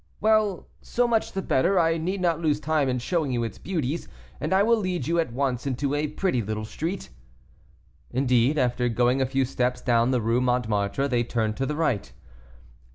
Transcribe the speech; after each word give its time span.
"Well, 0.19 0.65
so 0.81 1.07
much 1.07 1.33
the 1.33 1.43
better; 1.43 1.77
I 1.77 1.97
need 1.99 2.21
not 2.21 2.39
lose 2.41 2.59
time 2.59 2.89
in 2.89 2.97
showing 2.97 3.31
you 3.31 3.43
its 3.43 3.59
beauties, 3.59 4.07
and 4.39 4.51
I 4.51 4.63
will 4.63 4.77
lead 4.79 5.05
you 5.05 5.19
at 5.19 5.31
once 5.31 5.67
into 5.67 5.93
a 5.93 6.07
pretty 6.07 6.41
little 6.41 6.65
street." 6.65 7.09
Indeed, 8.09 8.57
after 8.57 8.89
going 8.89 9.21
a 9.21 9.27
few 9.27 9.45
steps 9.45 9.79
down 9.79 10.09
the 10.09 10.19
Rue 10.19 10.41
Montmartre, 10.41 11.07
they 11.07 11.23
turned 11.23 11.55
to 11.57 11.67
the 11.67 11.75
right. 11.75 12.11